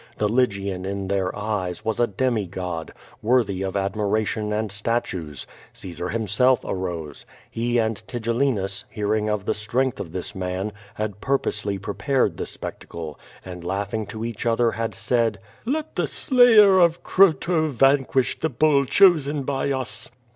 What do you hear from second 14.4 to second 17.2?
other, had said: "Let the slayer of